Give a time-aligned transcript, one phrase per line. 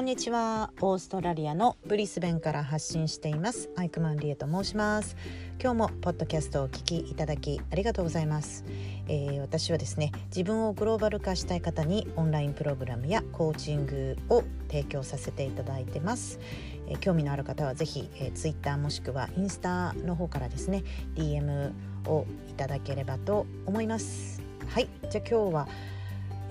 [0.00, 0.72] こんにちは。
[0.80, 3.68] オーストラリアのブリスベンから発信しています。
[3.76, 5.14] アイクマンリエと申します。
[5.62, 8.64] 今日もポッドキャストをお聞きいただきありがとうございます、
[9.08, 16.40] えー、私はですね自分をグローバル化したい方にオンラインプログラムやコーチングを提供させていただいてます、
[16.88, 20.82] えー、興味のある方はぜひ、えー、ツイッターもしくはインスタの方からですね
[21.14, 21.72] DM
[22.06, 24.42] をいただければと思います。
[24.66, 24.88] はい。
[25.10, 25.68] じゃあ今日は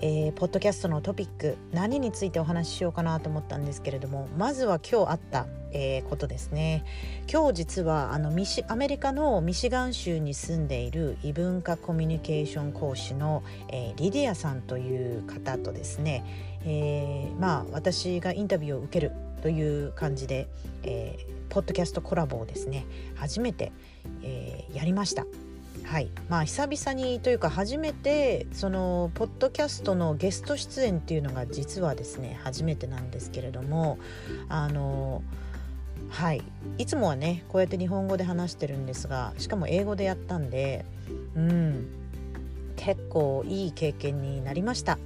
[0.01, 6.85] えー、ポッドキャストのトピック何についてお話ししようかなと思ったんですけれどもまずは今日あった、えー、ことですね
[7.31, 16.23] 今日実はあのミシアメリカのミシガン州に住んでいる異文化コミュニケーション講師の、えー、リディアさんという方とですね、
[16.65, 20.47] え、まあ私がインタビューを受けるという感じで、
[20.83, 21.17] え、
[21.49, 22.85] ポッドキャストコラボをですね
[23.15, 23.71] 初めて、
[24.23, 25.25] え、やりました。
[25.83, 26.09] はい。
[26.29, 33.97] まあ久々にというか初めてそのポッドキャストのゲスト出演っていうのが実はですね初めてなんですけれども
[34.49, 35.23] あの
[36.09, 36.43] はい。
[36.77, 40.85] いつもはねこうやって日本語で話してるんですがしかも英語でやったんで
[41.35, 41.87] うん。
[42.75, 44.97] 結構いい経験になりました。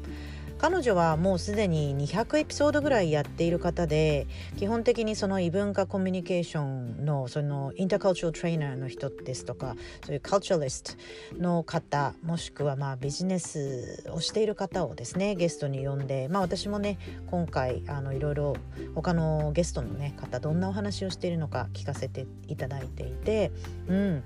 [0.64, 10.94] 彼女はもうすでに200エピソードぐらいやっている方で基本的にその異文化コミュニケーションのそのインターカルチャルトレーナーの人ですとかそういうカルチャリスト
[11.38, 16.98] の方もしくはまあビジネスをしている方をですねゲストに呼んでまあ私もね
[17.30, 18.56] 今回あのいろいろ
[18.96, 23.52] 他のゲストのね方どんなお話をしているのか聞かせていただいていて
[23.90, 24.24] うん。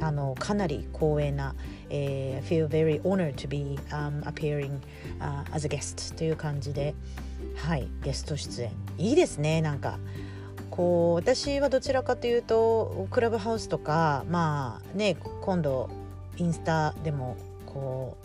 [0.00, 1.54] あのかなり光栄な、
[1.90, 4.80] えー、feel very honored to be、um, appearing、
[5.20, 6.94] uh, as a guest という感じで
[7.56, 8.72] はいゲスト出演。
[8.98, 9.98] いいですねなんか。
[10.70, 15.88] こう私はどちらかというとクラブハウスとかまあね今度
[16.36, 18.16] インスタでもこ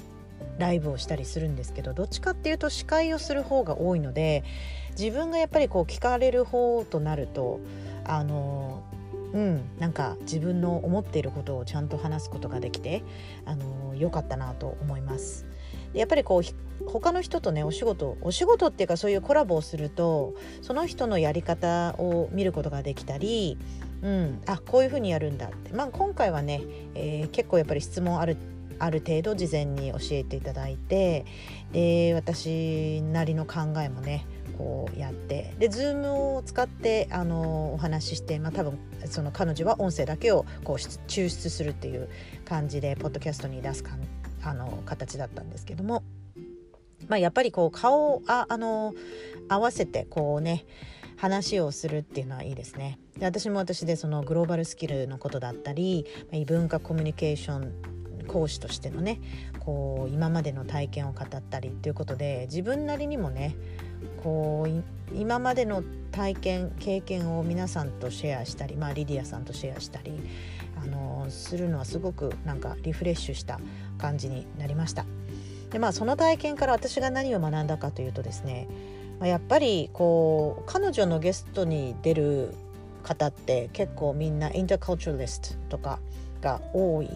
[0.57, 4.43] うライブをしたりするんですけどどっちかっていうと司会をする方が多いので
[4.97, 7.59] 自分がやっぱりこう聞かれる方となると
[8.03, 8.83] あの
[9.33, 13.03] うんなんか自分の思っていることをちゃんと話すことができて
[13.45, 15.45] あの良かったなと思います。
[15.93, 23.57] やっぱりこう他の人とねお仕事お仕事っていうかそういうコラボをするとその人のやり方を見ることができたり、
[24.01, 26.61] うん、あこういうふうにやるんだって、まあ、今回はね、
[26.95, 28.37] えー、結構やっぱり質問ある
[28.79, 31.25] ある程度事前に教えていただいて
[31.73, 34.25] で私なりの考えもね
[34.59, 42.09] こうやってで Zoom を使ってあのお話しして、まあ、多分その彼女は音声だけをこう抽出するっていう
[42.43, 43.91] 感じでポッドキャストに出すか
[44.43, 46.03] あの形だったんですけども、
[47.07, 48.93] まあ、やっぱりこう顔をああの
[49.47, 50.65] 合わせてこうね
[51.15, 52.99] 話をするっていうのはいいですね。
[53.17, 59.21] で私も私でそのグローバルスキルのことだったり異文化コミュニケーション講師としてのね
[59.59, 63.55] こう今までの体験を語ったりっていうことで自分なりにもね
[64.23, 70.11] こう今までの体験経験を皆さんとシェアしたり、まあ、リディアさんとシェアしたり
[70.81, 73.59] あのするのはすごくなんかリフレッシュした
[73.97, 75.05] 感じになりました。
[75.71, 78.67] でまあその体験から私が何を学んだかというとですね、
[79.19, 82.53] まあ、やっぱりこう彼女のゲストに出る
[83.03, 85.99] 方って結構みんなインターカルチャリストとか
[86.41, 87.09] が多い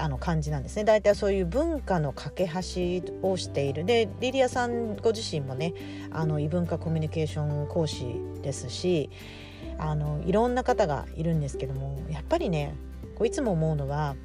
[0.00, 5.74] あの感じなんですね大体そういう文化の架け橋をしているでリリアさんご自身もね
[6.10, 8.06] あの異文化コミュニケーション講師
[8.42, 9.10] ですし
[9.78, 12.74] あのいろんな方がいるんですけどもやっぱりね
[13.16, 14.16] こういつも思うのは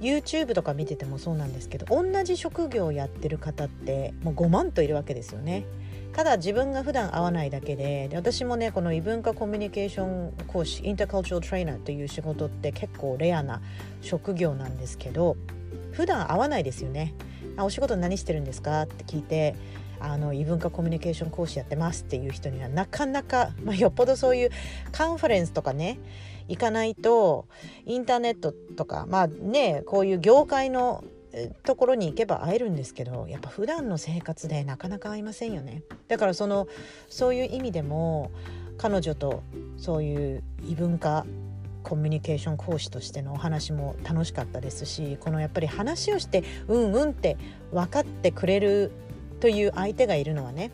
[0.00, 5.64] YouTube とか見ててもそうなんですけど同じ職業をやってる方ってもう5万といるわけですよね。
[6.12, 13.62] ただ自分が普段会わないだけでで私もねこの異文化コミュニケーション講師インターカルチャルトレーナーという仕事って結構レアな
[14.02, 15.36] 職業なんですけど
[15.92, 17.14] 普段会わないですよね。
[17.56, 19.54] あお仕事何してるんですかって聞いて
[20.00, 24.50] あの異文化コミュニケーション講師やってますっていう人にはなかなか、まあ、よっぽどそういう
[24.90, 25.98] カンファレンスとかね
[26.48, 27.46] 行かないと
[27.86, 31.04] インターネットとかまあねこういう業界の
[31.62, 36.68] ところに行けば会えるんですけどやっぱ普段の生活でなかなか会いませんよねだからその
[37.08, 38.30] そういう意味でも
[38.76, 39.42] 彼女と
[39.76, 41.24] そういう異文化
[41.82, 47.36] コミュニケーション講師としてのお話も楽しかったですしこのやっぱり話をしてうんうんって
[47.72, 48.92] 分かってくれる
[49.40, 50.70] という相手がいるのはね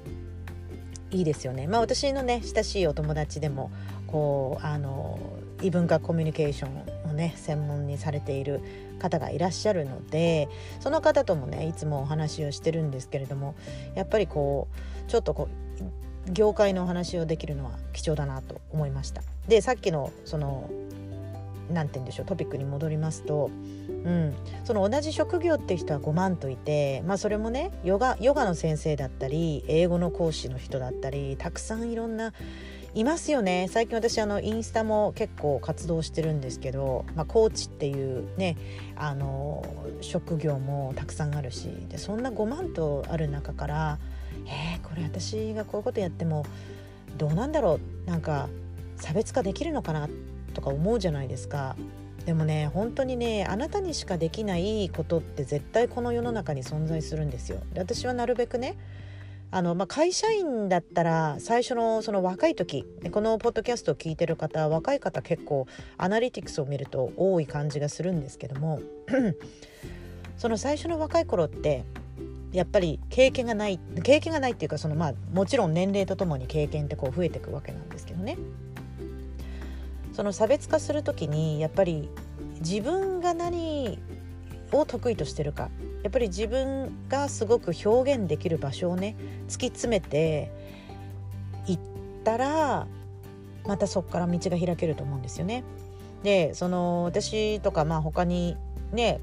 [1.11, 1.67] いいですよね。
[1.67, 3.71] まあ私のね親しいお友達でも
[4.07, 5.19] こうあの
[5.63, 8.63] 異文化コミュニケーションね専門にされている
[8.99, 10.49] 方がいらっしゃるので
[10.81, 13.55] その方ともねいつもお話をしてるんですけれども
[13.95, 14.69] やっぱりこ
[15.07, 19.23] うちょっとこう業界のお話をできるのは貴重だなと思いました。
[19.49, 20.71] でさっきのその
[21.73, 23.51] なんて言うんでしょうトピックに戻りますと、
[23.89, 24.35] うん、
[24.65, 32.33] その同じ職業って人は5万といて、まあ、それもねヨガヨガの先生だったり英語の講師の人だったりたくさんいろんな
[33.01, 38.57] いますよね最近私あのインスタも結構活動してるんですけど、まあ、コーチっていうね
[38.97, 39.65] あの
[40.01, 43.99] 職業もたくさんあるしでそんな5万とある中から
[44.47, 46.45] えー、これ私がこういうことやっても
[47.17, 48.11] どうなんだろう？
[48.11, 48.49] なんか
[48.97, 50.09] 差別化できるのかな
[50.55, 51.77] とか思うじゃないですか。
[52.25, 57.61] でもね本当にねあなたにしかできないことって絶対この世の中に存在するんですよ。
[57.73, 58.77] で私はなるべくね
[59.51, 65.67] あの、まあ、会社員だったら最初のその若い時このポッドキャストを聞いてる方若い方結構
[65.97, 68.81] アナリティクスを見ると多い感じがするんですけども
[70.37, 71.85] その最初の若い頃って
[72.53, 78.39] やっぱり経験がない経験がないっていうかそのまあもちろん年齢とともに経験ってこう増えていくわけなんですけどね。
[80.13, 82.09] その差別化する時にやっぱり
[82.59, 84.01] 自分が何
[84.73, 85.71] を得意としてるか
[86.03, 89.17] やっぱり自分がすごく表現できる場所をね
[89.49, 90.51] 突き詰めて
[91.67, 91.79] いっ
[92.25, 92.87] たら
[93.67, 95.63] またそこから道が開けると思うんですよね。
[96.23, 98.57] でその私とかまあ他に
[98.93, 99.21] ね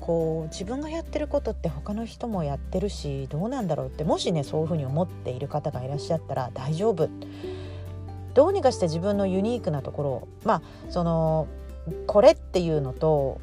[0.00, 7.08] こう自分がやってることって他の人もやってるしどうなんだろうってもしねそういうふうに思っている方がいらっしゃったら大丈夫
[8.34, 11.46] どうにかして自分のユニークなところまあその
[12.06, 13.40] これっていうのと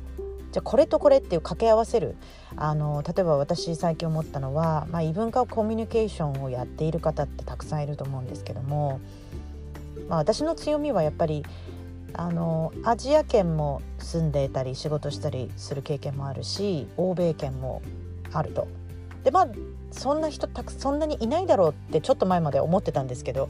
[0.51, 2.15] じゃあこれとこれっていう掛け合わせる
[2.55, 8.99] あの例えば私最近思ったのは、まあ、異文化コミュニケーションをやっている方ってたくさんいると思うんですけども、
[10.09, 11.45] まあ、私の強みはやっぱり
[12.13, 17.81] あのアジア圏も住んでいたり仕事したりする経験もあるし欧米圏も
[18.33, 18.67] あると。
[19.23, 19.47] でまあ
[19.91, 23.49] そんな人たくそんなにいないだろうってちょっと前まで思ってたんですけど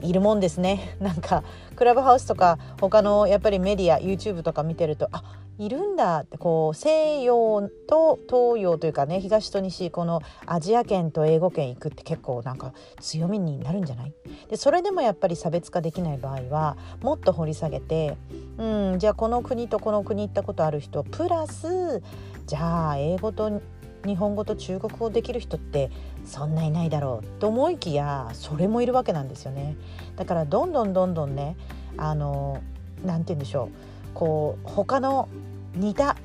[0.00, 1.44] いるもんですね なんか
[1.76, 5.22] クラブハウスとか他のやっぱりメディア YouTube とか見てるとあ
[5.58, 14.14] いるんだってこう西洋と東洋というかね東と西このアジア圏と英語圏行くって結構なんか強みになるんじゃない？
[14.48, 18.16] でそれでもやっぱり差別化できない場合はもっと掘り下げて
[18.58, 22.02] うんじゃあこの国とこの国行ったことある人プラス
[22.46, 23.60] じゃあ英語と
[24.04, 25.90] 日本語と中国語できる人って
[26.24, 29.76] そんないないだろうと思いきやそれもいるわけなんですよね。
[30.16, 31.56] だからどんどんどんどんね
[31.96, 32.60] あの
[33.04, 33.91] 何て言うんでしょう。
[34.14, 35.28] こう他の
[35.74, 36.16] 似た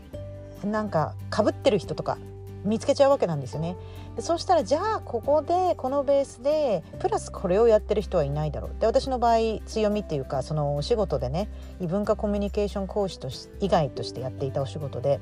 [0.64, 2.18] なんかかぶってる人とか
[2.66, 3.76] 見つけちゃうわけなんですよね。
[4.16, 11.50] でそうしたらじゃあここでこのベースでプラスこれをやってる人はいないだろうで私の場合強みっていうかそのお仕事でね
[11.80, 15.20] 異文化コミュニケーション講師とし以外としてやっていたお仕事で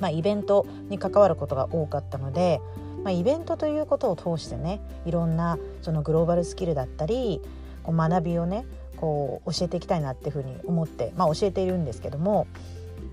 [0.00, 2.60] まあ、イベントに関わることが多かったので、
[3.04, 7.40] まあ、イベントということを通してねいろんなそのグローバルスキルだったり
[7.82, 8.64] こう学びをね
[9.00, 12.46] こう教えていきたいなっていうふうに思って、まあ、教えているんですけども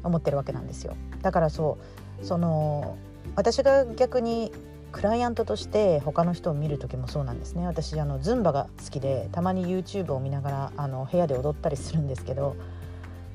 [0.04, 0.96] 思ってるわけなんですよ。
[1.22, 1.78] だからそ
[2.22, 2.98] うその
[3.36, 4.52] 私が逆に
[4.92, 12.56] クライアントとして他の人を見る時もそうなんですね私あのズンバが好きでたまに YouTube を見ながらあの部屋で踊ったりするんですけど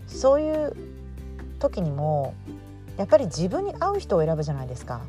[0.06, 0.74] そういう
[1.58, 2.34] 時にも
[2.96, 5.02] やっぱり自分に合う人を選ぶじゃないですか。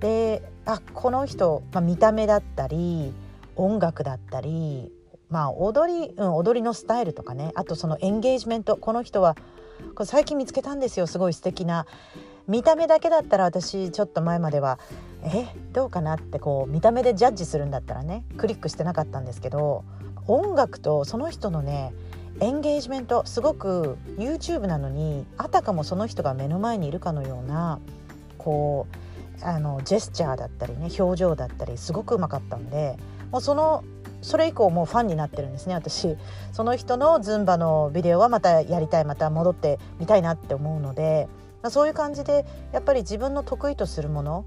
[0.00, 3.12] であこの人、まあ、見た目だったり
[3.56, 4.92] 音楽だったり、
[5.30, 7.52] まあ、踊り、うん、踊りのスタイルとかね。
[7.54, 8.76] あとそのエンゲージメント。
[8.76, 9.36] この人は
[9.94, 11.06] これ最近見つけたんですよ。
[11.06, 11.86] すごい素敵な。
[12.46, 14.78] 見た目だけだったら私ちょっと前までは
[15.22, 18.24] えどうかなってこう見た目でジャッジするんだったらね。
[18.38, 19.84] クリックしてなかったんですけど
[20.26, 21.92] 音楽とその人のね
[22.40, 27.80] エンゲージメントすごく YouTube なのにあたかもその人が目の前にいるかのような
[28.38, 28.86] こ
[29.42, 32.96] うあのジェスチャーだったりね表情だったりすごくうまかったんで
[33.30, 33.84] もうその
[34.20, 36.16] それ以降もうファンになってるんですね私。
[36.52, 41.28] その人のズンバのビデオはまたやりたいまた戻ってみたいなって思うので
[41.62, 44.44] まそういう感じでやっぱり自分の得意とするもの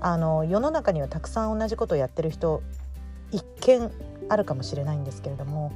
[0.00, 2.62] あの世の中にはたくさん同じことをやってる人
[3.32, 3.90] 一見
[4.28, 5.72] あるかもしれないんですけれども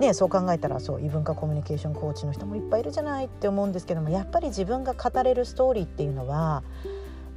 [0.00, 6.62] ね、そう考えたらそう異文化コミュニケーションコーチの人もいっぱいいるじゃないって思うんですけどもやっぱり自分が語れるストーリーっていうのは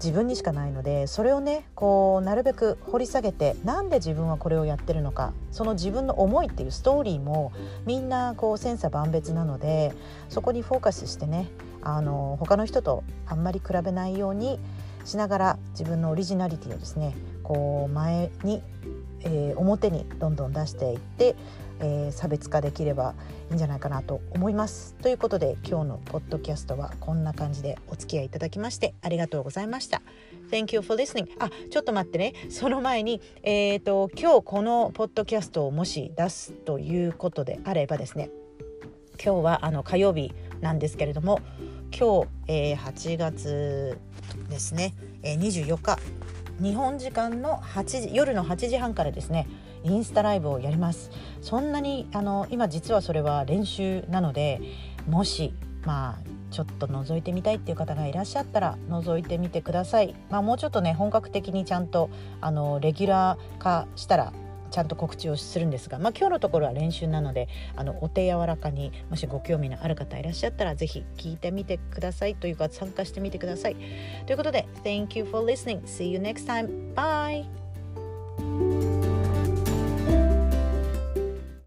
[0.04, 7.54] 自分にしかないのでそれをねこうなるべく掘り下げてなんで自分はこれをやってるのかその自分の思いっていうストーリーも
[7.86, 9.94] みんなこう千差万別なので
[10.28, 11.48] そこにフォーカスしてね
[11.82, 14.60] あの他の人とあんまり比べないように
[15.06, 18.62] しながら自分のオリジナリティをですねこう前に、
[19.22, 21.36] えー、表にどんどん出していって
[21.84, 23.13] えー、差別化できれば
[23.50, 24.96] いいんじゃないかなと思います。
[25.02, 30.02] ということで今日のポッドキャストはこんな感じでお付き合いいただきましてありがとうございました。
[30.50, 31.28] Thank you for listening.
[31.40, 38.30] あちょっと待ってねその前に、えーと、今日このポッドキャストをもし出すということであればですね
[39.24, 41.42] 今日はあの火曜日なんですけれども
[41.98, 43.98] 今日、えー、8月
[44.50, 46.00] ですね、えー、24日
[46.62, 49.48] 日本時間の8時夜の8時半からですね
[49.84, 51.12] インスタライブをやります
[51.42, 54.62] そんなにあの今実はそれは練習なので
[55.08, 55.54] もし
[55.86, 60.16] まあちょっと覗いてみたいっていう方がいらっしゃったら覗いてみてください。
[60.30, 62.10] まあ、もうちょっとね本格的にちゃんと
[62.42, 64.34] あのレギュラー化したら
[64.70, 73.75] ちゃんと告知をするんですが、まあ、今日のところは練習なのであのお手柔らかにもしご興味のある方いらっしゃったらぜひ聞いてみてくださいというか参加してみてください。
[74.25, 75.82] ということで Thank you for listening.
[75.84, 76.94] See you next time.
[76.96, 79.03] Bye!